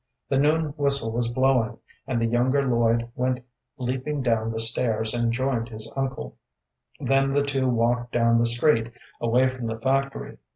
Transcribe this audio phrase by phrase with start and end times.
[0.29, 3.45] The noon whistle was blowing, and the younger Lloyd went
[3.77, 6.37] leaping down the stairs and joined his uncle,
[6.99, 8.91] then the two walked down the street,
[9.21, 10.39] away from the factory.